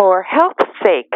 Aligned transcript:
for 0.00 0.22
Health's 0.22 0.64
Sake, 0.82 1.12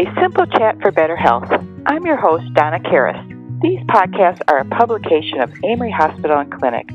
a 0.00 0.04
simple 0.18 0.46
chat 0.46 0.80
for 0.80 0.90
better 0.90 1.16
health. 1.16 1.50
I'm 1.84 2.06
your 2.06 2.16
host, 2.16 2.44
Donna 2.54 2.78
Karas. 2.78 3.20
These 3.60 3.80
podcasts 3.80 4.40
are 4.48 4.60
a 4.60 4.64
publication 4.64 5.42
of 5.42 5.50
Amery 5.62 5.92
Hospital 5.92 6.38
and 6.38 6.50
Clinic, 6.50 6.88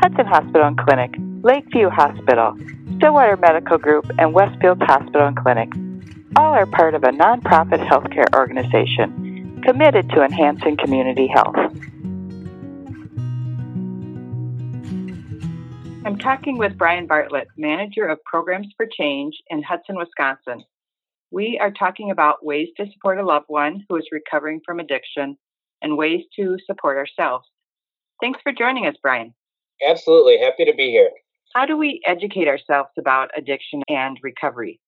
Hudson 0.00 0.24
Hospital 0.24 0.66
and 0.66 0.78
Clinic, 0.78 1.14
Lakeview 1.42 1.90
Hospital, 1.90 2.56
Stillwater 2.96 3.36
Medical 3.36 3.76
Group, 3.76 4.10
and 4.18 4.32
Westfield 4.32 4.80
Hospital 4.80 5.26
and 5.26 5.36
Clinic. 5.36 5.68
All 6.36 6.54
are 6.54 6.64
part 6.64 6.94
of 6.94 7.04
a 7.04 7.08
nonprofit 7.08 7.86
healthcare 7.86 8.34
organization 8.34 9.60
committed 9.66 10.08
to 10.14 10.22
enhancing 10.22 10.78
community 10.78 11.26
health. 11.26 11.54
I'm 16.06 16.16
talking 16.18 16.56
with 16.56 16.78
Brian 16.78 17.06
Bartlett, 17.06 17.48
Manager 17.58 18.08
of 18.08 18.24
Programs 18.24 18.68
for 18.74 18.86
Change 18.90 19.34
in 19.50 19.62
Hudson, 19.62 19.94
Wisconsin. 19.94 20.64
We 21.30 21.58
are 21.60 21.70
talking 21.70 22.10
about 22.10 22.44
ways 22.44 22.68
to 22.76 22.86
support 22.92 23.18
a 23.18 23.24
loved 23.24 23.46
one 23.48 23.84
who 23.88 23.96
is 23.96 24.08
recovering 24.10 24.60
from 24.64 24.80
addiction 24.80 25.36
and 25.82 25.96
ways 25.96 26.22
to 26.36 26.56
support 26.66 26.96
ourselves. 26.96 27.46
Thanks 28.20 28.40
for 28.42 28.52
joining 28.52 28.86
us, 28.86 28.96
Brian. 29.02 29.34
Absolutely. 29.86 30.38
Happy 30.38 30.64
to 30.64 30.74
be 30.74 30.90
here. 30.90 31.10
How 31.54 31.66
do 31.66 31.76
we 31.76 32.00
educate 32.06 32.48
ourselves 32.48 32.90
about 32.98 33.30
addiction 33.36 33.82
and 33.88 34.18
recovery? 34.22 34.80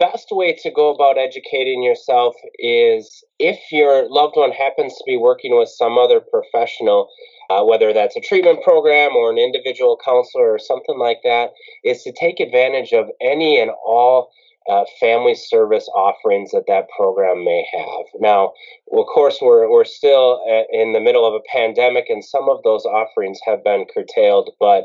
Best 0.00 0.28
way 0.30 0.52
to 0.60 0.70
go 0.72 0.92
about 0.92 1.18
educating 1.18 1.82
yourself 1.82 2.34
is 2.58 3.22
if 3.38 3.60
your 3.70 4.08
loved 4.10 4.36
one 4.36 4.50
happens 4.50 4.92
to 4.94 5.04
be 5.06 5.16
working 5.16 5.56
with 5.56 5.68
some 5.68 5.96
other 5.96 6.20
professional, 6.20 7.08
uh, 7.48 7.62
whether 7.62 7.92
that's 7.92 8.16
a 8.16 8.20
treatment 8.20 8.62
program 8.64 9.14
or 9.14 9.30
an 9.30 9.38
individual 9.38 9.98
counselor 10.04 10.52
or 10.52 10.58
something 10.58 10.98
like 10.98 11.20
that, 11.22 11.50
is 11.84 12.02
to 12.02 12.12
take 12.12 12.40
advantage 12.40 12.92
of 12.92 13.08
any 13.20 13.60
and 13.60 13.70
all 13.86 14.32
uh, 14.68 14.84
family 14.98 15.34
service 15.34 15.88
offerings 15.94 16.50
that 16.52 16.64
that 16.66 16.88
program 16.96 17.44
may 17.44 17.66
have. 17.72 18.06
Now, 18.20 18.52
of 18.92 19.06
course, 19.12 19.38
we're, 19.40 19.70
we're 19.70 19.84
still 19.84 20.42
uh, 20.48 20.64
in 20.72 20.92
the 20.92 21.00
middle 21.00 21.26
of 21.26 21.34
a 21.34 21.44
pandemic, 21.52 22.06
and 22.08 22.24
some 22.24 22.48
of 22.48 22.62
those 22.62 22.84
offerings 22.84 23.38
have 23.46 23.62
been 23.62 23.84
curtailed, 23.92 24.50
but 24.58 24.84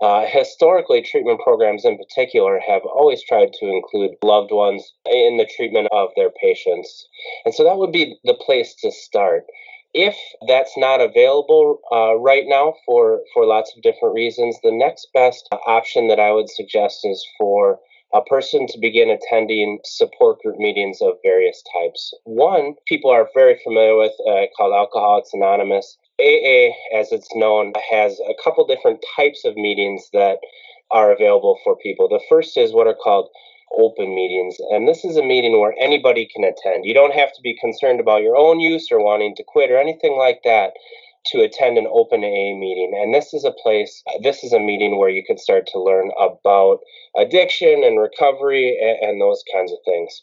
uh, 0.00 0.26
historically, 0.26 1.02
treatment 1.02 1.40
programs 1.40 1.84
in 1.84 1.96
particular 1.96 2.60
have 2.60 2.82
always 2.82 3.22
tried 3.24 3.52
to 3.54 3.66
include 3.66 4.12
loved 4.22 4.52
ones 4.52 4.92
in 5.06 5.38
the 5.38 5.48
treatment 5.56 5.88
of 5.90 6.10
their 6.16 6.30
patients. 6.30 7.08
And 7.44 7.54
so 7.54 7.64
that 7.64 7.78
would 7.78 7.92
be 7.92 8.18
the 8.24 8.34
place 8.34 8.74
to 8.82 8.92
start. 8.92 9.44
If 9.94 10.16
that's 10.46 10.76
not 10.76 11.00
available 11.00 11.80
uh, 11.90 12.16
right 12.16 12.44
now 12.46 12.74
for, 12.84 13.20
for 13.32 13.46
lots 13.46 13.72
of 13.74 13.82
different 13.82 14.14
reasons, 14.14 14.58
the 14.62 14.70
next 14.70 15.08
best 15.14 15.48
option 15.66 16.08
that 16.08 16.20
I 16.20 16.32
would 16.32 16.50
suggest 16.50 17.00
is 17.04 17.26
for 17.38 17.78
a 18.14 18.22
person 18.22 18.66
to 18.68 18.78
begin 18.80 19.10
attending 19.10 19.78
support 19.84 20.40
group 20.40 20.58
meetings 20.58 20.98
of 21.00 21.14
various 21.22 21.62
types. 21.78 22.12
One, 22.24 22.74
people 22.86 23.10
are 23.10 23.28
very 23.34 23.58
familiar 23.62 23.96
with 23.96 24.12
uh, 24.28 24.46
called 24.56 24.74
Alcoholics 24.74 25.30
Anonymous. 25.32 25.98
AA, 26.18 26.72
as 26.94 27.12
it's 27.12 27.34
known, 27.34 27.72
has 27.90 28.18
a 28.20 28.34
couple 28.42 28.66
different 28.66 29.04
types 29.16 29.44
of 29.44 29.56
meetings 29.56 30.08
that 30.12 30.38
are 30.90 31.12
available 31.12 31.58
for 31.64 31.76
people. 31.76 32.08
The 32.08 32.22
first 32.28 32.56
is 32.56 32.72
what 32.72 32.86
are 32.86 32.94
called 32.94 33.28
open 33.76 34.14
meetings. 34.14 34.56
And 34.70 34.88
this 34.88 35.04
is 35.04 35.16
a 35.16 35.22
meeting 35.22 35.60
where 35.60 35.74
anybody 35.78 36.28
can 36.32 36.44
attend. 36.44 36.84
You 36.84 36.94
don't 36.94 37.14
have 37.14 37.32
to 37.34 37.42
be 37.42 37.58
concerned 37.60 38.00
about 38.00 38.22
your 38.22 38.36
own 38.36 38.60
use 38.60 38.88
or 38.90 39.02
wanting 39.02 39.34
to 39.36 39.44
quit 39.46 39.70
or 39.70 39.78
anything 39.78 40.16
like 40.16 40.40
that 40.44 40.72
to 41.32 41.40
attend 41.40 41.78
an 41.78 41.86
open 41.92 42.20
AA 42.24 42.56
meeting. 42.56 42.92
And 43.00 43.14
this 43.14 43.34
is 43.34 43.44
a 43.44 43.54
place, 43.62 44.02
this 44.22 44.44
is 44.44 44.52
a 44.52 44.60
meeting 44.60 44.98
where 44.98 45.08
you 45.08 45.24
can 45.24 45.38
start 45.38 45.66
to 45.72 45.82
learn 45.82 46.10
about 46.18 46.78
addiction 47.16 47.82
and 47.84 48.00
recovery 48.00 48.78
and, 48.80 49.10
and 49.10 49.20
those 49.20 49.42
kinds 49.52 49.72
of 49.72 49.78
things. 49.84 50.22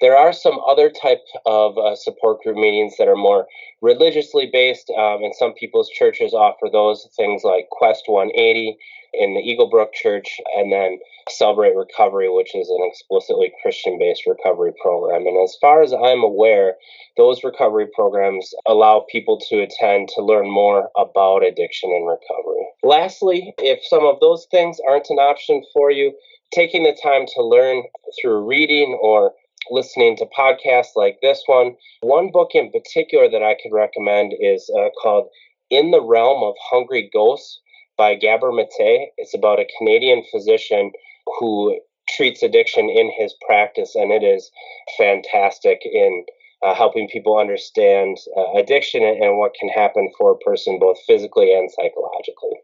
There 0.00 0.16
are 0.16 0.32
some 0.32 0.58
other 0.66 0.90
type 0.90 1.22
of 1.44 1.76
uh, 1.76 1.94
support 1.94 2.42
group 2.42 2.56
meetings 2.56 2.96
that 2.98 3.08
are 3.08 3.16
more 3.16 3.46
religiously 3.82 4.48
based, 4.50 4.90
um, 4.90 5.22
and 5.22 5.34
some 5.34 5.52
people's 5.52 5.90
churches 5.90 6.32
offer 6.32 6.68
those 6.72 7.06
things 7.16 7.42
like 7.44 7.68
Quest 7.70 8.04
180 8.06 8.78
in 9.12 9.34
the 9.34 9.40
Eagle 9.40 9.68
Brook 9.68 9.92
Church, 9.92 10.40
and 10.56 10.72
then 10.72 10.98
Celebrate 11.28 11.74
Recovery, 11.74 12.30
which 12.30 12.54
is 12.54 12.70
an 12.70 12.80
explicitly 12.82 13.52
Christian 13.60 13.98
based 13.98 14.26
recovery 14.26 14.72
program. 14.80 15.26
And 15.26 15.42
as 15.44 15.56
far 15.60 15.82
as 15.82 15.92
I'm 15.92 16.22
aware, 16.22 16.76
those 17.16 17.44
recovery 17.44 17.88
programs 17.94 18.54
allow 18.66 19.04
people 19.10 19.38
to 19.48 19.60
attend 19.60 20.08
to 20.14 20.22
learn 20.22 20.48
more 20.48 20.90
about 20.96 21.44
addiction 21.44 21.90
and 21.90 22.06
recovery. 22.06 22.66
Lastly, 22.82 23.52
if 23.58 23.84
some 23.84 24.06
of 24.06 24.20
those 24.20 24.46
things 24.50 24.78
aren't 24.88 25.10
an 25.10 25.18
option 25.18 25.62
for 25.74 25.90
you, 25.90 26.14
taking 26.52 26.84
the 26.84 26.98
time 27.02 27.26
to 27.34 27.42
learn 27.42 27.82
through 28.20 28.46
reading 28.46 28.98
or 29.02 29.32
listening 29.70 30.16
to 30.16 30.26
podcasts 30.26 30.96
like 30.96 31.18
this 31.22 31.42
one. 31.46 31.76
One 32.02 32.30
book 32.30 32.50
in 32.54 32.70
particular 32.70 33.28
that 33.28 33.42
I 33.42 33.56
could 33.62 33.74
recommend 33.74 34.34
is 34.40 34.70
uh, 34.78 34.88
called 35.02 35.28
In 35.70 35.90
the 35.90 36.02
Realm 36.02 36.42
of 36.42 36.54
Hungry 36.70 37.10
Ghosts 37.12 37.60
by 37.96 38.14
Gabor 38.14 38.52
Mate. 38.52 39.10
It's 39.16 39.34
about 39.34 39.60
a 39.60 39.68
Canadian 39.78 40.22
physician 40.30 40.92
who 41.38 41.78
treats 42.16 42.42
addiction 42.42 42.88
in 42.88 43.10
his 43.16 43.34
practice, 43.46 43.94
and 43.94 44.10
it 44.10 44.22
is 44.22 44.50
fantastic 44.98 45.80
in 45.84 46.24
uh, 46.62 46.74
helping 46.74 47.08
people 47.08 47.38
understand 47.38 48.16
uh, 48.36 48.52
addiction 48.58 49.02
and, 49.02 49.22
and 49.22 49.38
what 49.38 49.54
can 49.58 49.68
happen 49.68 50.10
for 50.18 50.32
a 50.32 50.38
person 50.38 50.78
both 50.78 50.98
physically 51.06 51.54
and 51.54 51.70
psychologically. 51.70 52.58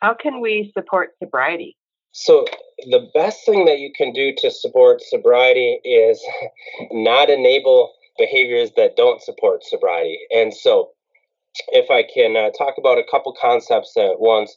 How 0.00 0.14
can 0.14 0.40
we 0.40 0.72
support 0.76 1.10
sobriety? 1.22 1.76
So, 2.12 2.44
the 2.90 3.10
best 3.14 3.44
thing 3.44 3.66
that 3.66 3.78
you 3.78 3.92
can 3.94 4.12
do 4.12 4.32
to 4.38 4.50
support 4.50 5.02
sobriety 5.02 5.80
is 5.84 6.24
not 6.90 7.30
enable 7.30 7.92
behaviors 8.18 8.70
that 8.76 8.96
don't 8.96 9.22
support 9.22 9.64
sobriety. 9.64 10.18
And 10.30 10.52
so, 10.52 10.90
if 11.68 11.90
I 11.90 12.02
can 12.02 12.36
uh, 12.36 12.50
talk 12.56 12.74
about 12.78 12.98
a 12.98 13.04
couple 13.10 13.34
concepts 13.40 13.96
at 13.96 14.20
once, 14.20 14.54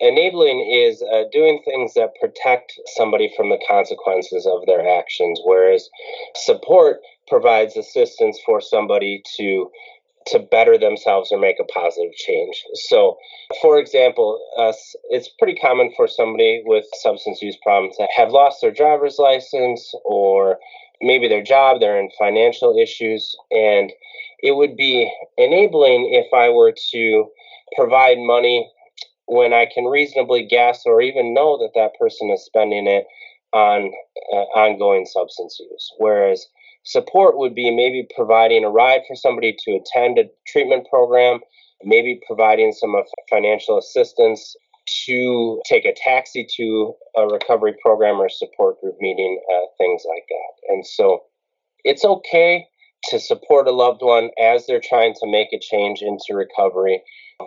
enabling 0.00 0.60
is 0.70 1.02
uh, 1.02 1.24
doing 1.32 1.62
things 1.64 1.94
that 1.94 2.14
protect 2.20 2.78
somebody 2.96 3.32
from 3.36 3.48
the 3.48 3.60
consequences 3.66 4.46
of 4.46 4.66
their 4.66 4.86
actions, 4.86 5.40
whereas 5.44 5.88
support 6.34 6.98
provides 7.26 7.76
assistance 7.76 8.38
for 8.44 8.60
somebody 8.60 9.22
to 9.36 9.70
to 10.28 10.38
better 10.38 10.78
themselves 10.78 11.30
or 11.32 11.38
make 11.38 11.56
a 11.60 11.64
positive 11.64 12.12
change. 12.14 12.62
So, 12.88 13.16
for 13.62 13.78
example, 13.78 14.40
uh, 14.58 14.72
it's 15.10 15.28
pretty 15.38 15.58
common 15.58 15.92
for 15.96 16.06
somebody 16.06 16.62
with 16.64 16.84
substance 17.00 17.40
use 17.42 17.56
problems 17.62 17.96
to 17.96 18.06
have 18.16 18.30
lost 18.30 18.60
their 18.60 18.72
driver's 18.72 19.18
license 19.18 19.94
or 20.04 20.58
maybe 21.00 21.28
their 21.28 21.42
job, 21.42 21.80
they're 21.80 21.98
in 21.98 22.10
financial 22.18 22.76
issues, 22.76 23.36
and 23.50 23.92
it 24.40 24.56
would 24.56 24.76
be 24.76 25.10
enabling 25.36 26.10
if 26.12 26.32
I 26.34 26.48
were 26.48 26.74
to 26.92 27.28
provide 27.76 28.18
money 28.18 28.70
when 29.26 29.52
I 29.52 29.66
can 29.72 29.84
reasonably 29.84 30.46
guess 30.46 30.82
or 30.86 31.02
even 31.02 31.34
know 31.34 31.58
that 31.58 31.72
that 31.74 31.98
person 31.98 32.30
is 32.30 32.44
spending 32.44 32.86
it 32.86 33.04
on 33.52 33.92
uh, 34.32 34.46
ongoing 34.58 35.06
substance 35.06 35.58
use. 35.60 35.92
Whereas 35.98 36.46
Support 36.84 37.36
would 37.36 37.54
be 37.54 37.70
maybe 37.70 38.06
providing 38.14 38.64
a 38.64 38.70
ride 38.70 39.02
for 39.06 39.14
somebody 39.14 39.56
to 39.64 39.72
attend 39.72 40.18
a 40.18 40.30
treatment 40.46 40.86
program, 40.88 41.40
maybe 41.82 42.20
providing 42.26 42.72
some 42.72 42.94
financial 43.28 43.78
assistance 43.78 44.56
to 45.06 45.60
take 45.66 45.84
a 45.84 45.94
taxi 45.94 46.46
to 46.56 46.94
a 47.16 47.26
recovery 47.26 47.74
program 47.82 48.16
or 48.16 48.28
support 48.28 48.80
group 48.80 48.96
meeting, 49.00 49.38
uh, 49.52 49.66
things 49.76 50.02
like 50.08 50.24
that. 50.28 50.72
And 50.72 50.86
so 50.86 51.24
it's 51.84 52.04
okay 52.04 52.66
to 53.10 53.20
support 53.20 53.68
a 53.68 53.72
loved 53.72 54.00
one 54.02 54.30
as 54.42 54.66
they're 54.66 54.80
trying 54.82 55.14
to 55.14 55.30
make 55.30 55.48
a 55.52 55.60
change 55.60 56.00
into 56.02 56.34
recovery. 56.34 57.02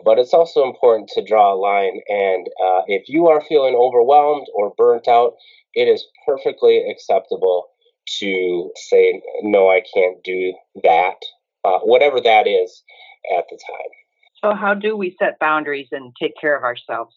But 0.06 0.20
it's 0.20 0.34
also 0.34 0.64
important 0.64 1.10
to 1.16 1.24
draw 1.24 1.54
a 1.54 1.60
line. 1.60 2.00
And 2.08 2.48
uh, 2.48 2.82
if 2.88 3.10
you 3.10 3.28
are 3.28 3.42
feeling 3.42 3.76
overwhelmed 3.76 4.48
or 4.54 4.74
burnt 4.78 5.08
out, 5.08 5.34
it 5.74 5.88
is 5.88 6.06
perfectly 6.26 6.90
acceptable 6.90 7.68
to 8.20 8.72
say, 8.90 9.22
no, 9.44 9.70
I 9.70 9.82
can't 9.94 10.24
do 10.24 10.54
that, 10.84 11.16
uh, 11.64 11.80
whatever 11.80 12.20
that 12.22 12.48
is 12.48 12.84
at 13.38 13.46
the 13.50 13.58
time. 13.58 13.90
So, 14.44 14.54
how 14.56 14.74
do 14.74 14.98
we 14.98 15.16
set 15.20 15.40
boundaries 15.40 15.90
and 15.92 16.14
take 16.20 16.34
care 16.40 16.58
of 16.58 16.64
ourselves? 16.64 17.16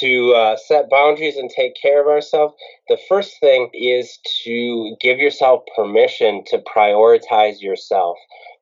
To 0.00 0.34
uh, 0.34 0.56
set 0.56 0.90
boundaries 0.90 1.36
and 1.36 1.48
take 1.48 1.72
care 1.80 2.02
of 2.02 2.06
ourselves, 2.06 2.54
the 2.88 2.98
first 3.08 3.40
thing 3.40 3.70
is 3.72 4.18
to 4.44 4.94
give 5.00 5.18
yourself 5.18 5.62
permission 5.74 6.44
to 6.48 6.58
prioritize 6.58 7.62
yourself. 7.62 8.18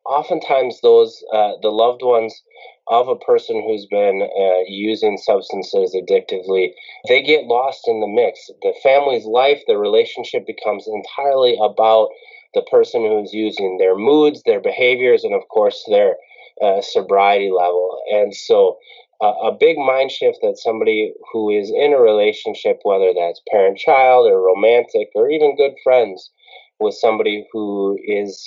Oftentimes, 0.07 0.81
those 0.83 1.23
uh, 1.33 1.53
the 1.63 1.71
loved 1.71 2.03
ones 2.03 2.43
of 2.89 3.09
a 3.09 3.17
person 3.17 3.63
who's 3.67 3.87
been 3.87 4.23
uh, 4.23 4.65
using 4.69 5.17
substances 5.17 5.97
addictively, 5.97 6.73
they 7.09 7.23
get 7.23 7.47
lost 7.47 7.89
in 7.89 8.01
the 8.01 8.07
mix. 8.07 8.51
The 8.63 8.75
family's 8.83 9.25
life, 9.25 9.63
the 9.67 9.79
relationship 9.79 10.47
becomes 10.47 10.87
entirely 10.87 11.57
about 11.63 12.11
the 12.53 12.63
person 12.71 13.03
who's 13.03 13.33
using 13.33 13.79
their 13.79 13.97
moods, 13.97 14.43
their 14.45 14.61
behaviors, 14.61 15.25
and 15.25 15.35
of 15.35 15.49
course 15.49 15.83
their 15.89 16.17
uh, 16.63 16.83
sobriety 16.83 17.51
level. 17.51 17.99
And 18.13 18.35
so, 18.35 18.79
a 19.23 19.53
big 19.59 19.79
mind 19.79 20.11
shift 20.11 20.39
that 20.43 20.59
somebody 20.59 21.15
who 21.33 21.49
is 21.49 21.71
in 21.71 21.95
a 21.95 22.01
relationship, 22.01 22.81
whether 22.83 23.13
that's 23.15 23.41
parent 23.51 23.79
child 23.79 24.31
or 24.31 24.43
romantic 24.43 25.09
or 25.15 25.31
even 25.31 25.57
good 25.57 25.73
friends, 25.83 26.31
with 26.79 26.95
somebody 26.95 27.47
who 27.53 27.99
is 28.05 28.47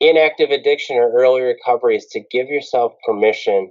in 0.00 0.16
active 0.16 0.50
addiction 0.50 0.96
or 0.96 1.12
early 1.12 1.42
recovery 1.42 1.96
is 1.96 2.06
to 2.06 2.20
give 2.30 2.48
yourself 2.48 2.94
permission 3.06 3.70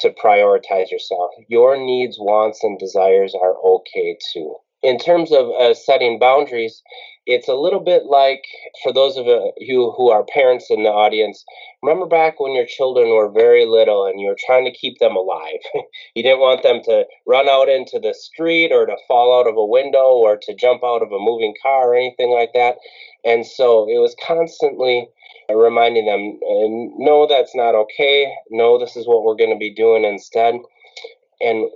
to 0.00 0.10
prioritize 0.10 0.90
yourself. 0.90 1.30
Your 1.48 1.76
needs, 1.76 2.16
wants, 2.18 2.64
and 2.64 2.78
desires 2.78 3.34
are 3.34 3.54
okay 3.64 4.16
too. 4.32 4.56
In 4.82 4.98
terms 4.98 5.32
of 5.32 5.48
uh, 5.50 5.74
setting 5.74 6.18
boundaries, 6.18 6.82
it's 7.26 7.48
a 7.48 7.54
little 7.54 7.80
bit 7.80 8.04
like 8.06 8.44
for 8.82 8.92
those 8.92 9.16
of 9.16 9.26
you 9.58 9.92
who 9.96 10.10
are 10.10 10.24
parents 10.24 10.66
in 10.70 10.82
the 10.82 10.90
audience 10.90 11.44
remember 11.82 12.06
back 12.06 12.38
when 12.38 12.52
your 12.52 12.66
children 12.66 13.10
were 13.10 13.30
very 13.30 13.66
little 13.66 14.06
and 14.06 14.20
you 14.20 14.28
were 14.28 14.36
trying 14.46 14.64
to 14.64 14.70
keep 14.72 14.98
them 14.98 15.16
alive? 15.16 15.60
You 16.14 16.22
didn't 16.22 16.40
want 16.40 16.62
them 16.62 16.82
to 16.84 17.06
run 17.26 17.48
out 17.48 17.70
into 17.70 17.98
the 17.98 18.12
street 18.12 18.70
or 18.70 18.84
to 18.84 18.96
fall 19.08 19.38
out 19.38 19.48
of 19.48 19.56
a 19.56 19.64
window 19.64 20.12
or 20.12 20.36
to 20.36 20.54
jump 20.54 20.84
out 20.84 21.02
of 21.02 21.10
a 21.10 21.18
moving 21.18 21.54
car 21.62 21.92
or 21.92 21.94
anything 21.94 22.30
like 22.30 22.50
that. 22.52 22.76
And 23.24 23.46
so 23.46 23.88
it 23.88 23.98
was 23.98 24.14
constantly 24.22 25.08
reminding 25.48 26.04
them 26.06 26.38
no 26.98 27.26
that's 27.26 27.54
not 27.54 27.74
okay. 27.74 28.32
No 28.50 28.78
this 28.78 28.94
is 28.94 29.06
what 29.06 29.24
we're 29.24 29.36
going 29.36 29.52
to 29.52 29.58
be 29.58 29.74
doing 29.74 30.04
instead. 30.04 30.56
And 31.40 31.70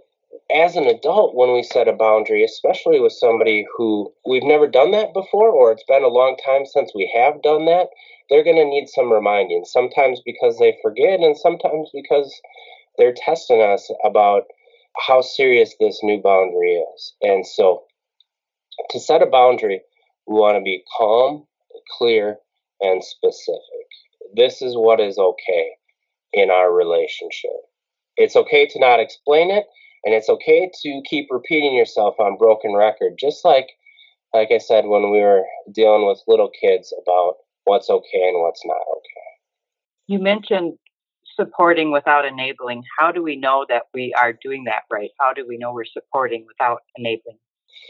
as 0.55 0.77
an 0.77 0.87
adult, 0.87 1.35
when 1.35 1.53
we 1.53 1.63
set 1.63 1.89
a 1.89 1.93
boundary, 1.93 2.45
especially 2.45 3.01
with 3.01 3.13
somebody 3.13 3.67
who 3.77 4.13
we've 4.27 4.43
never 4.43 4.67
done 4.67 4.91
that 4.93 5.13
before, 5.13 5.51
or 5.51 5.73
it's 5.73 5.85
been 5.89 6.03
a 6.03 6.09
long 6.09 6.37
time 6.45 6.65
since 6.67 6.93
we 6.95 7.11
have 7.15 7.43
done 7.43 7.67
that, 7.67 7.89
they're 8.29 8.45
going 8.45 8.57
to 8.57 8.65
need 8.65 8.89
some 8.89 9.13
reminding. 9.13 9.65
Sometimes 9.65 10.21
because 10.25 10.59
they 10.59 10.77
forget, 10.83 11.21
and 11.21 11.37
sometimes 11.37 11.91
because 11.93 12.35
they're 12.99 13.15
testing 13.15 13.63
us 13.63 13.91
about 14.05 14.45
how 15.07 15.21
serious 15.21 15.75
this 15.79 16.01
new 16.03 16.21
boundary 16.21 16.83
is. 16.95 17.15
And 17.23 17.47
so, 17.47 17.85
to 18.91 19.01
set 19.01 19.23
a 19.23 19.27
boundary, 19.27 19.83
we 20.27 20.35
want 20.35 20.57
to 20.57 20.63
be 20.63 20.85
calm, 20.97 21.47
clear, 21.99 22.39
and 22.81 23.03
specific. 23.03 23.61
This 24.35 24.63
is 24.63 24.75
what 24.75 25.01
is 25.01 25.19
okay 25.19 25.73
in 26.33 26.51
our 26.51 26.73
relationship. 26.73 27.51
It's 28.17 28.37
okay 28.37 28.67
to 28.67 28.81
not 28.81 29.01
explain 29.01 29.51
it 29.51 29.65
and 30.05 30.15
it's 30.15 30.29
okay 30.29 30.71
to 30.83 31.03
keep 31.09 31.29
repeating 31.31 31.75
yourself 31.75 32.15
on 32.19 32.37
broken 32.37 32.75
record, 32.75 33.15
just 33.19 33.45
like 33.45 33.69
like 34.35 34.49
I 34.53 34.59
said 34.59 34.87
when 34.87 35.11
we 35.11 35.21
were 35.21 35.45
dealing 35.73 36.07
with 36.07 36.23
little 36.27 36.51
kids 36.61 36.93
about 37.03 37.37
what's 37.65 37.89
okay 37.89 38.29
and 38.29 38.43
what's 38.43 38.63
not 38.65 38.75
okay. 38.75 39.27
You 40.07 40.19
mentioned 40.19 40.75
supporting 41.35 41.93
without 41.93 42.25
enabling. 42.25 42.83
How 42.99 43.13
do 43.13 43.23
we 43.23 43.37
know 43.37 43.67
that 43.69 43.85
we 43.95 44.15
are 44.21 44.33
doing 44.33 44.65
that 44.65 44.83
right? 44.91 45.11
How 45.21 45.33
do 45.33 45.47
we 45.47 45.59
know 45.59 45.73
we're 45.73 45.85
supporting 45.85 46.47
without 46.47 46.81
enabling? 46.97 47.39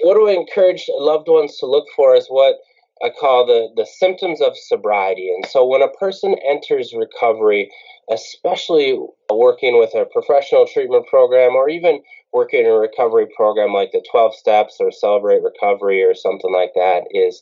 What 0.02 0.14
do 0.14 0.28
I 0.28 0.32
encourage 0.32 0.84
loved 0.88 1.28
ones 1.28 1.56
to 1.58 1.66
look 1.66 1.86
for 1.94 2.14
is 2.16 2.26
what 2.28 2.56
I 3.04 3.10
call 3.10 3.46
the, 3.46 3.68
the 3.76 3.86
symptoms 3.86 4.40
of 4.40 4.56
sobriety. 4.56 5.30
And 5.30 5.46
so 5.46 5.66
when 5.66 5.82
a 5.82 5.88
person 5.88 6.34
enters 6.48 6.94
recovery, 6.96 7.70
especially 8.10 8.98
working 9.30 9.78
with 9.78 9.94
a 9.94 10.06
professional 10.06 10.66
treatment 10.66 11.06
program 11.06 11.54
or 11.54 11.68
even 11.68 12.00
working 12.32 12.60
in 12.60 12.66
a 12.66 12.78
recovery 12.78 13.26
program 13.36 13.72
like 13.72 13.92
the 13.92 14.04
12 14.10 14.34
steps 14.34 14.76
or 14.80 14.90
celebrate 14.90 15.42
recovery 15.42 16.02
or 16.02 16.14
something 16.14 16.52
like 16.52 16.72
that 16.74 17.04
is 17.10 17.40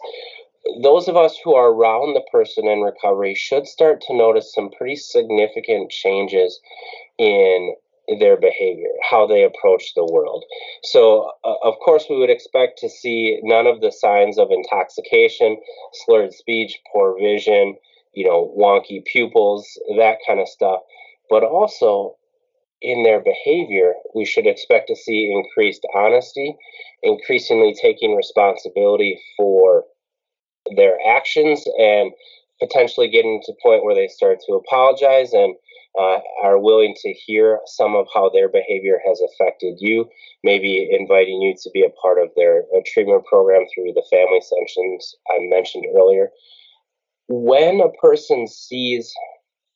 those 0.83 1.09
of 1.09 1.17
us 1.17 1.37
who 1.45 1.55
are 1.55 1.71
around 1.71 2.15
the 2.15 2.25
person 2.33 2.67
in 2.67 2.81
recovery 2.81 3.35
should 3.35 3.67
start 3.67 4.01
to 4.01 4.17
notice 4.17 4.53
some 4.53 4.71
pretty 4.71 4.97
significant 4.97 5.91
changes 5.91 6.59
in 7.19 7.75
their 8.21 8.37
behavior, 8.37 8.91
how 9.11 9.27
they 9.27 9.45
approach 9.45 9.93
the 9.95 10.05
world. 10.05 10.45
So, 10.83 11.31
uh, 11.45 11.55
of 11.63 11.75
course, 11.85 12.07
we 12.09 12.19
would 12.19 12.31
expect 12.31 12.79
to 12.81 12.89
see 12.89 13.41
none 13.43 13.67
of 13.67 13.81
the 13.81 13.93
signs 13.93 14.39
of 14.39 14.51
intoxication, 14.51 15.57
slurred 15.93 16.33
speech, 16.33 16.79
poor 16.93 17.17
vision, 17.19 17.77
you 18.13 18.27
know, 18.27 18.55
wonky 18.59 19.05
pupils, 19.05 19.67
that 19.97 20.19
kind 20.27 20.41
of 20.41 20.49
stuff. 20.49 20.81
But 21.31 21.43
also, 21.43 22.17
in 22.83 23.03
their 23.03 23.21
behavior, 23.21 23.95
we 24.15 24.25
should 24.25 24.47
expect 24.47 24.89
to 24.89 24.97
see 24.97 25.33
increased 25.33 25.87
honesty, 25.95 26.55
increasingly 27.03 27.75
taking 27.81 28.15
responsibility 28.15 29.21
for 29.37 29.85
their 30.77 30.99
actions, 31.09 31.65
and 31.79 32.13
potentially 32.61 33.09
getting 33.09 33.41
to 33.45 33.53
the 33.53 33.59
point 33.63 33.85
where 33.85 33.95
they 33.95 34.09
start 34.09 34.39
to 34.47 34.55
apologize 34.55 35.33
and 35.33 35.57
uh, 35.99 36.19
are 36.43 36.59
willing 36.59 36.95
to 37.03 37.13
hear 37.13 37.61
some 37.67 37.95
of 37.95 38.07
how 38.13 38.29
their 38.29 38.49
behavior 38.49 38.99
has 39.07 39.21
affected 39.21 39.77
you, 39.79 40.09
maybe 40.43 40.89
inviting 40.91 41.41
you 41.41 41.55
to 41.63 41.71
be 41.73 41.85
a 41.85 41.91
part 41.91 42.19
of 42.19 42.31
their 42.37 42.65
uh, 42.77 42.81
treatment 42.87 43.25
program 43.27 43.65
through 43.73 43.93
the 43.95 44.05
family 44.11 44.41
sessions 44.41 45.15
I 45.29 45.39
mentioned 45.41 45.85
earlier. 45.97 46.31
When 47.29 47.81
a 47.81 47.91
person 48.01 48.47
sees 48.47 49.13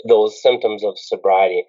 those 0.08 0.42
symptoms 0.42 0.84
of 0.84 0.98
sobriety, 0.98 1.64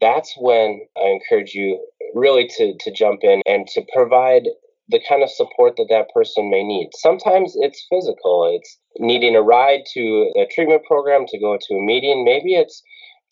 that's 0.00 0.34
when 0.38 0.86
I 0.96 1.08
encourage 1.08 1.54
you 1.54 1.84
really 2.14 2.48
to, 2.56 2.74
to 2.78 2.92
jump 2.92 3.20
in 3.22 3.42
and 3.46 3.66
to 3.68 3.82
provide 3.92 4.44
the 4.88 5.00
kind 5.06 5.22
of 5.22 5.30
support 5.30 5.76
that 5.76 5.88
that 5.90 6.08
person 6.14 6.50
may 6.50 6.62
need. 6.62 6.90
Sometimes 6.94 7.52
it's 7.56 7.86
physical, 7.90 8.50
it's 8.54 8.78
needing 8.98 9.36
a 9.36 9.42
ride 9.42 9.82
to 9.92 10.32
a 10.36 10.46
treatment 10.54 10.82
program, 10.84 11.26
to 11.28 11.38
go 11.38 11.58
to 11.60 11.74
a 11.74 11.84
meeting. 11.84 12.24
Maybe 12.24 12.54
it's 12.54 12.82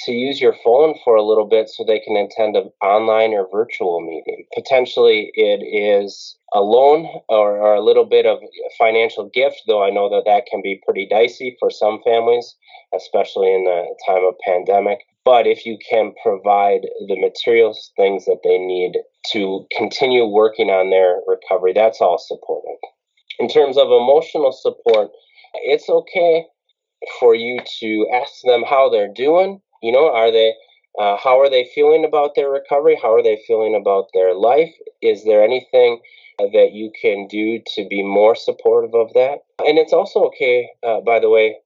to 0.00 0.12
use 0.12 0.40
your 0.40 0.54
phone 0.64 0.94
for 1.04 1.16
a 1.16 1.22
little 1.22 1.46
bit 1.46 1.69
so 1.69 1.84
they 1.84 2.00
can 2.00 2.16
attend 2.16 2.56
an 2.56 2.70
online 2.82 3.32
or 3.32 3.48
virtual 3.50 4.00
meeting. 4.00 4.44
Potentially, 4.54 5.31
it 5.34 5.64
is 5.64 6.37
a 6.54 6.60
loan 6.60 7.06
or, 7.28 7.58
or, 7.58 7.75
a 7.75 7.84
little 7.84 8.04
bit 8.04 8.26
of 8.26 8.38
financial 8.78 9.28
gift, 9.32 9.62
though 9.66 9.82
I 9.82 9.90
know 9.90 10.08
that 10.10 10.25
that 10.26 10.46
can 10.50 10.62
be 10.62 10.81
pretty 10.84 11.06
dicey 11.08 11.56
for 11.58 11.70
some 11.70 12.00
families, 12.04 12.54
especially 12.94 13.52
in 13.52 13.64
the 13.64 13.84
time 14.06 14.25
of 14.25 14.34
pandemic. 14.44 15.00
But 15.25 15.46
if 15.46 15.66
you 15.66 15.76
can 15.90 16.12
provide 16.22 16.82
the 17.08 17.20
materials, 17.20 17.90
things 17.96 18.26
that 18.26 18.40
they 18.44 18.58
need 18.58 18.93
to 19.32 19.66
continue 19.76 20.25
working 20.25 20.70
on 20.70 20.90
their 20.90 21.20
recovery, 21.26 21.72
that's 21.72 22.00
all 22.00 22.19
supported. 22.19 22.78
In 23.40 23.48
terms 23.48 23.76
of 23.76 23.88
emotional 23.88 24.52
support, 24.52 25.10
it's 25.54 25.88
okay 25.88 26.46
for 27.20 27.34
you 27.34 27.58
to 27.81 28.06
ask 28.14 28.32
them 28.44 28.62
how 28.62 28.88
they're 28.88 29.12
doing 29.12 29.60
you 29.82 29.93
know, 29.93 30.12
are 30.12 30.31
they 30.31 30.55
uh, 30.99 31.17
how 31.23 31.38
are 31.40 31.50
they 31.50 31.69
feeling 31.75 32.05
about 32.05 32.34
their 32.34 32.50
recovery? 32.50 32.99
How 33.00 33.14
are 33.14 33.23
they 33.23 33.43
feeling 33.46 33.75
about 33.75 34.06
their 34.14 34.34
life? 34.34 34.75
Is 35.02 35.25
there 35.25 35.44
anything 35.44 36.00
that 36.38 36.70
you 36.73 36.90
can 37.00 37.26
do 37.28 37.61
to 37.75 37.87
be 37.88 38.02
more 38.02 38.34
supportive 38.34 38.94
of 38.94 39.12
that? 39.14 39.44
And 39.58 39.78
it's 39.78 39.93
also 39.93 40.25
okay, 40.26 40.70
uh, 40.82 41.00
by 41.00 41.20
the 41.20 41.28
way, 41.28 41.56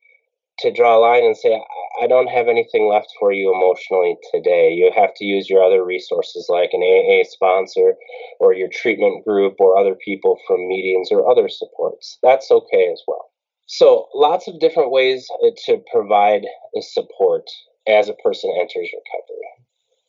to 0.60 0.72
draw 0.72 0.98
a 0.98 1.00
line 1.00 1.24
and 1.24 1.36
say, 1.36 1.60
I 2.02 2.06
don't 2.06 2.28
have 2.28 2.48
anything 2.48 2.88
left 2.88 3.12
for 3.18 3.32
you 3.32 3.52
emotionally 3.54 4.16
today. 4.32 4.72
You 4.72 4.90
have 4.94 5.14
to 5.16 5.24
use 5.24 5.48
your 5.48 5.62
other 5.62 5.84
resources 5.84 6.46
like 6.48 6.70
an 6.72 6.82
AA 6.82 7.24
sponsor 7.24 7.94
or 8.40 8.52
your 8.52 8.68
treatment 8.68 9.24
group 9.24 9.56
or 9.58 9.76
other 9.76 9.94
people 9.94 10.38
from 10.46 10.68
meetings 10.68 11.08
or 11.10 11.30
other 11.30 11.48
supports. 11.48 12.18
That's 12.22 12.50
okay 12.50 12.90
as 12.92 13.02
well. 13.06 13.30
So, 13.66 14.08
lots 14.14 14.48
of 14.48 14.58
different 14.58 14.90
ways 14.90 15.28
uh, 15.44 15.50
to 15.66 15.80
provide 15.92 16.44
support 16.80 17.48
as 17.88 18.08
a 18.08 18.14
person 18.14 18.50
enters 18.58 18.88
recovery. 18.92 19.46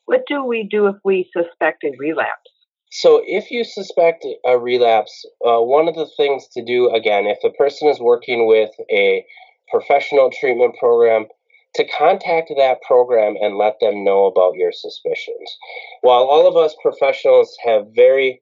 What 0.06 0.26
do 0.28 0.44
we 0.44 0.64
do 0.64 0.88
if 0.88 0.98
we 1.04 1.30
suspect 1.32 1.84
a 1.84 1.92
relapse? 1.98 2.52
So, 2.92 3.22
if 3.26 3.52
you 3.52 3.64
suspect 3.64 4.26
a 4.46 4.60
relapse, 4.60 5.26
uh, 5.46 5.62
one 5.62 5.88
of 5.88 5.96
the 5.96 6.10
things 6.18 6.48
to 6.50 6.64
do, 6.64 6.90
again, 6.90 7.26
if 7.26 7.38
the 7.42 7.52
person 7.52 7.88
is 7.88 8.02
working 8.02 8.48
with 8.48 8.72
a 8.92 9.26
professional 9.70 10.30
treatment 10.30 10.76
program, 10.78 11.28
to 11.76 11.88
contact 11.98 12.52
that 12.58 12.82
program 12.82 13.36
and 13.40 13.56
let 13.56 13.80
them 13.80 14.04
know 14.04 14.26
about 14.26 14.56
your 14.56 14.72
suspicions. 14.74 15.58
While 16.02 16.24
all 16.24 16.48
of 16.48 16.58
us 16.58 16.76
professionals 16.82 17.56
have 17.64 17.88
very 17.96 18.42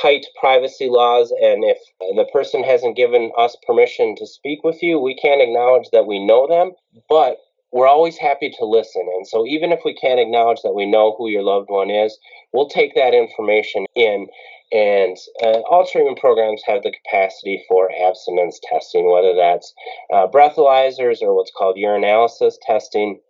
tight 0.00 0.24
privacy 0.38 0.88
laws, 0.88 1.30
and 1.30 1.62
if 1.64 1.78
the 2.16 2.26
person 2.32 2.62
hasn't 2.62 2.96
given 2.96 3.32
us 3.36 3.56
permission 3.66 4.16
to 4.16 4.26
speak 4.26 4.64
with 4.64 4.82
you, 4.82 4.98
we 4.98 5.14
can't 5.14 5.42
acknowledge 5.42 5.90
that 5.92 6.06
we 6.06 6.24
know 6.24 6.46
them. 6.46 6.72
But 7.08 7.36
we're 7.72 7.88
always 7.88 8.16
happy 8.18 8.50
to 8.58 8.64
listen. 8.64 9.06
And 9.14 9.26
so, 9.26 9.46
even 9.46 9.72
if 9.72 9.80
we 9.84 9.94
can't 9.94 10.20
acknowledge 10.20 10.62
that 10.62 10.74
we 10.74 10.86
know 10.86 11.14
who 11.16 11.28
your 11.28 11.42
loved 11.42 11.68
one 11.70 11.90
is, 11.90 12.18
we'll 12.52 12.68
take 12.68 12.94
that 12.94 13.14
information 13.14 13.86
in. 13.94 14.28
And 14.72 15.16
uh, 15.42 15.60
all 15.68 15.84
treatment 15.84 16.18
programs 16.18 16.62
have 16.66 16.84
the 16.84 16.92
capacity 16.92 17.64
for 17.68 17.90
abstinence 17.90 18.60
testing, 18.62 19.10
whether 19.10 19.34
that's 19.34 19.74
uh, 20.14 20.28
breathalyzers 20.28 21.22
or 21.22 21.34
what's 21.34 21.50
called 21.56 21.76
urinalysis 21.76 22.54
testing 22.62 23.20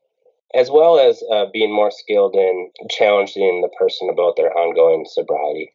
as 0.54 0.70
well 0.70 0.98
as 0.98 1.22
uh, 1.32 1.46
being 1.52 1.72
more 1.72 1.90
skilled 1.90 2.34
in 2.34 2.70
challenging 2.90 3.60
the 3.60 3.68
person 3.78 4.08
about 4.08 4.36
their 4.36 4.56
ongoing 4.56 5.06
sobriety. 5.08 5.72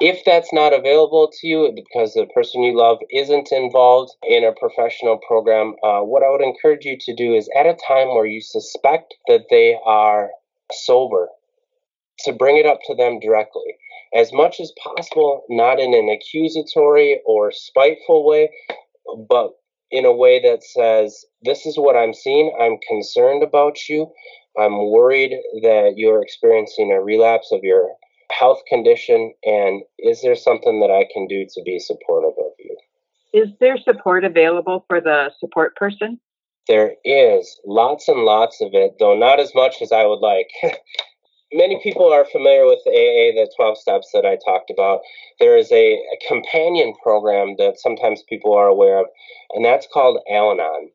If 0.00 0.24
that's 0.24 0.52
not 0.52 0.72
available 0.72 1.30
to 1.32 1.46
you 1.46 1.72
because 1.74 2.14
the 2.14 2.26
person 2.26 2.62
you 2.62 2.76
love 2.76 2.98
isn't 3.10 3.52
involved 3.52 4.12
in 4.22 4.44
a 4.44 4.52
professional 4.52 5.18
program, 5.18 5.74
uh, 5.82 6.00
what 6.00 6.22
I 6.22 6.30
would 6.30 6.42
encourage 6.42 6.84
you 6.84 6.96
to 7.00 7.14
do 7.14 7.34
is 7.34 7.48
at 7.56 7.66
a 7.66 7.76
time 7.86 8.08
where 8.08 8.26
you 8.26 8.40
suspect 8.40 9.14
that 9.28 9.46
they 9.50 9.78
are 9.84 10.30
sober, 10.72 11.28
to 12.20 12.32
bring 12.32 12.56
it 12.56 12.66
up 12.66 12.78
to 12.86 12.94
them 12.94 13.20
directly. 13.20 13.76
As 14.14 14.32
much 14.32 14.60
as 14.60 14.72
possible, 14.82 15.44
not 15.48 15.80
in 15.80 15.94
an 15.94 16.08
accusatory 16.08 17.20
or 17.24 17.50
spiteful 17.50 18.26
way, 18.26 18.50
but 19.28 19.52
in 19.92 20.04
a 20.04 20.12
way 20.12 20.40
that 20.40 20.64
says, 20.64 21.24
This 21.42 21.66
is 21.66 21.76
what 21.76 21.94
I'm 21.94 22.14
seeing. 22.14 22.52
I'm 22.60 22.78
concerned 22.88 23.42
about 23.42 23.88
you. 23.88 24.10
I'm 24.58 24.90
worried 24.90 25.32
that 25.62 25.94
you're 25.96 26.22
experiencing 26.22 26.90
a 26.90 27.00
relapse 27.00 27.52
of 27.52 27.60
your 27.62 27.88
health 28.30 28.60
condition. 28.68 29.32
And 29.44 29.82
is 29.98 30.22
there 30.22 30.34
something 30.34 30.80
that 30.80 30.90
I 30.90 31.06
can 31.12 31.28
do 31.28 31.46
to 31.54 31.62
be 31.62 31.78
supportive 31.78 32.34
of 32.38 32.52
you? 32.58 32.76
Is 33.32 33.48
there 33.60 33.78
support 33.78 34.24
available 34.24 34.84
for 34.88 35.00
the 35.00 35.30
support 35.38 35.76
person? 35.76 36.18
There 36.68 36.94
is 37.04 37.58
lots 37.66 38.08
and 38.08 38.20
lots 38.20 38.60
of 38.60 38.70
it, 38.72 38.96
though 38.98 39.16
not 39.16 39.40
as 39.40 39.54
much 39.54 39.76
as 39.82 39.90
I 39.90 40.04
would 40.04 40.20
like. 40.20 40.48
Many 41.52 41.80
people 41.82 42.12
are 42.12 42.24
familiar 42.24 42.66
with 42.66 42.80
AA, 42.86 43.36
the 43.36 43.50
12 43.56 43.78
steps 43.78 44.10
that 44.14 44.24
I 44.24 44.36
talked 44.36 44.70
about. 44.70 45.00
There 45.38 45.56
is 45.56 45.70
a, 45.70 45.94
a 45.94 46.18
companion 46.26 46.94
program 47.02 47.56
that 47.58 47.78
sometimes 47.78 48.22
people 48.28 48.54
are 48.54 48.68
aware 48.68 49.00
of, 49.00 49.06
and 49.54 49.64
that's 49.64 49.86
called 49.92 50.18
Al 50.30 50.52
Anon. 50.52 50.90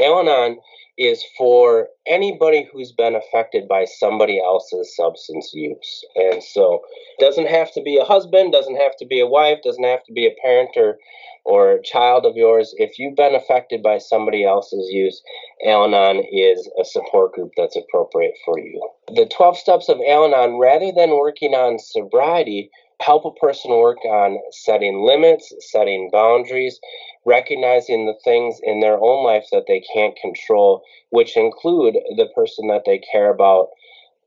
Al 0.00 0.20
Anon 0.20 0.58
is 0.96 1.24
for 1.36 1.88
anybody 2.06 2.68
who's 2.72 2.92
been 2.92 3.16
affected 3.16 3.66
by 3.66 3.84
somebody 3.84 4.40
else's 4.40 4.94
substance 4.94 5.52
use. 5.52 6.04
And 6.14 6.42
so 6.42 6.82
doesn't 7.18 7.48
have 7.48 7.72
to 7.72 7.82
be 7.82 7.96
a 7.96 8.04
husband, 8.04 8.52
doesn't 8.52 8.76
have 8.76 8.96
to 8.98 9.06
be 9.06 9.20
a 9.20 9.26
wife, 9.26 9.58
doesn't 9.64 9.84
have 9.84 10.04
to 10.04 10.12
be 10.12 10.26
a 10.26 10.34
parent 10.42 10.70
or 10.76 10.98
or 11.44 11.72
a 11.72 11.82
child 11.82 12.24
of 12.24 12.36
yours. 12.36 12.74
If 12.78 12.98
you've 12.98 13.16
been 13.16 13.34
affected 13.34 13.82
by 13.82 13.98
somebody 13.98 14.44
else's 14.44 14.88
use, 14.90 15.22
Al 15.66 15.84
Anon 15.84 16.24
is 16.32 16.70
a 16.80 16.84
support 16.84 17.34
group 17.34 17.52
that's 17.56 17.76
appropriate 17.76 18.34
for 18.44 18.58
you. 18.58 18.80
The 19.08 19.26
12 19.26 19.58
steps 19.58 19.88
of 19.88 19.98
Al 20.08 20.24
Anon, 20.24 20.58
rather 20.58 20.90
than 20.90 21.10
working 21.10 21.52
on 21.52 21.78
sobriety, 21.78 22.70
help 23.00 23.24
a 23.24 23.40
person 23.40 23.70
work 23.70 23.98
on 24.04 24.38
setting 24.50 25.04
limits, 25.04 25.52
setting 25.70 26.10
boundaries, 26.12 26.80
recognizing 27.24 28.06
the 28.06 28.18
things 28.24 28.60
in 28.62 28.80
their 28.80 28.98
own 28.98 29.24
life 29.24 29.46
that 29.52 29.64
they 29.66 29.82
can't 29.92 30.16
control, 30.16 30.82
which 31.10 31.36
include 31.36 31.94
the 32.16 32.28
person 32.34 32.68
that 32.68 32.82
they 32.86 33.00
care 33.12 33.30
about 33.30 33.68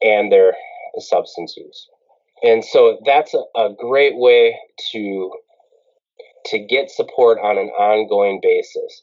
and 0.02 0.32
their 0.32 0.54
substance 1.00 1.56
use. 1.58 1.88
And 2.44 2.64
so 2.64 3.00
that's 3.06 3.34
a, 3.34 3.44
a 3.60 3.74
great 3.74 4.16
way 4.16 4.58
to 4.92 5.32
to 6.46 6.60
get 6.60 6.90
support 6.90 7.40
on 7.40 7.58
an 7.58 7.68
ongoing 7.70 8.40
basis. 8.42 9.02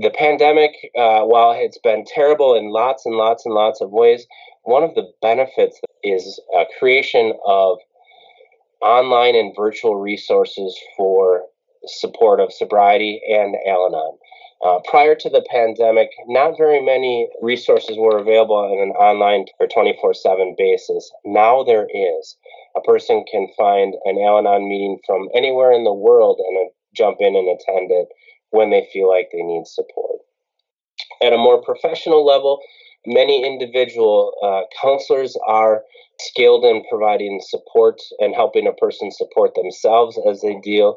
The 0.00 0.10
pandemic, 0.10 0.72
uh, 0.98 1.22
while 1.22 1.52
it's 1.52 1.78
been 1.78 2.04
terrible 2.04 2.54
in 2.54 2.70
lots 2.70 3.06
and 3.06 3.14
lots 3.14 3.46
and 3.46 3.54
lots 3.54 3.80
of 3.80 3.90
ways, 3.90 4.26
one 4.64 4.82
of 4.82 4.94
the 4.94 5.10
benefits 5.22 5.80
is 6.02 6.38
a 6.54 6.64
creation 6.78 7.32
of 7.46 7.78
online 8.82 9.34
and 9.34 9.54
virtual 9.56 9.96
resources 9.96 10.78
for 10.96 11.42
support 11.86 12.40
of 12.40 12.52
sobriety 12.52 13.20
and 13.28 13.56
Al 13.66 13.86
Anon. 13.86 14.18
Uh, 14.64 14.80
prior 14.88 15.14
to 15.14 15.28
the 15.28 15.44
pandemic, 15.50 16.08
not 16.26 16.56
very 16.56 16.82
many 16.82 17.28
resources 17.42 17.96
were 17.98 18.18
available 18.18 18.56
on 18.56 18.80
an 18.80 18.90
online 18.96 19.44
or 19.60 19.68
24 19.68 20.14
7 20.14 20.54
basis. 20.56 21.10
Now 21.24 21.62
there 21.62 21.86
is. 21.92 22.36
A 22.76 22.80
person 22.80 23.24
can 23.30 23.48
find 23.56 23.94
an 24.04 24.18
Al 24.18 24.38
Anon 24.38 24.68
meeting 24.68 24.98
from 25.06 25.28
anywhere 25.34 25.72
in 25.72 25.84
the 25.84 25.92
world 25.92 26.40
and 26.40 26.70
jump 26.94 27.18
in 27.20 27.36
and 27.36 27.48
attend 27.48 27.90
it 27.90 28.08
when 28.50 28.70
they 28.70 28.88
feel 28.92 29.08
like 29.08 29.28
they 29.32 29.42
need 29.42 29.66
support. 29.66 30.20
At 31.22 31.32
a 31.32 31.38
more 31.38 31.62
professional 31.62 32.24
level, 32.24 32.60
many 33.06 33.44
individual 33.44 34.32
uh, 34.42 34.62
counselors 34.82 35.36
are 35.46 35.82
skilled 36.20 36.64
in 36.64 36.82
providing 36.88 37.40
support 37.46 38.00
and 38.20 38.34
helping 38.34 38.66
a 38.66 38.72
person 38.72 39.10
support 39.10 39.54
themselves 39.54 40.18
as 40.28 40.40
they 40.40 40.58
deal 40.62 40.96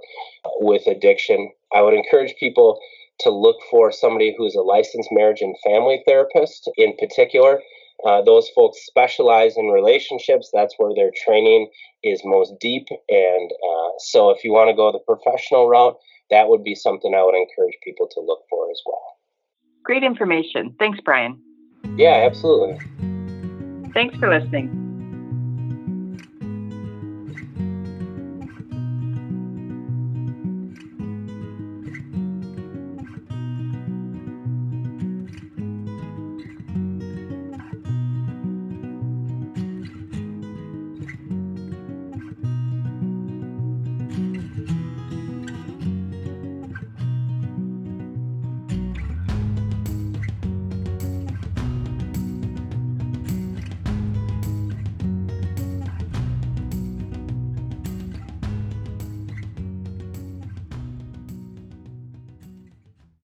with 0.59 0.87
addiction. 0.87 1.51
I 1.73 1.81
would 1.81 1.93
encourage 1.93 2.35
people 2.39 2.79
to 3.21 3.29
look 3.29 3.57
for 3.69 3.91
somebody 3.91 4.33
who's 4.37 4.55
a 4.55 4.61
licensed 4.61 5.09
marriage 5.11 5.41
and 5.41 5.55
family 5.63 6.01
therapist 6.07 6.69
in 6.77 6.95
particular. 6.97 7.59
Uh, 8.05 8.21
those 8.21 8.47
folks 8.55 8.85
specialize 8.85 9.57
in 9.57 9.67
relationships. 9.67 10.49
That's 10.53 10.73
where 10.77 10.93
their 10.95 11.11
training 11.25 11.69
is 12.01 12.21
most 12.23 12.53
deep. 12.61 12.87
And 13.09 13.51
uh, 13.51 13.89
so, 13.97 14.29
if 14.29 14.45
you 14.45 14.53
want 14.53 14.69
to 14.69 14.75
go 14.75 14.89
the 14.91 14.99
professional 14.99 15.67
route, 15.67 15.97
that 16.29 16.47
would 16.47 16.63
be 16.63 16.75
something 16.75 17.13
I 17.13 17.23
would 17.23 17.35
encourage 17.35 17.75
people 17.83 18.07
to 18.11 18.21
look 18.21 18.43
for 18.49 18.71
as 18.71 18.81
well. 18.85 19.17
Great 19.83 20.03
information. 20.03 20.75
Thanks, 20.79 20.99
Brian. 21.03 21.41
Yeah, 21.95 22.25
absolutely. 22.25 22.79
Thanks 23.93 24.17
for 24.17 24.29
listening. 24.29 24.78